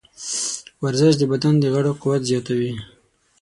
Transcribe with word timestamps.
ورزش 0.83 1.13
د 1.17 1.23
بدن 1.31 1.53
د 1.59 1.65
غړو 1.73 1.91
قوت 2.01 2.21
زیاتوي. 2.29 2.73